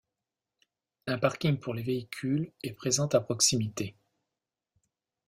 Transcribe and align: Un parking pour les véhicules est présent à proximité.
Un 1.05 1.19
parking 1.19 1.59
pour 1.59 1.75
les 1.75 1.83
véhicules 1.83 2.51
est 2.63 2.73
présent 2.73 3.05
à 3.09 3.19
proximité. 3.21 3.95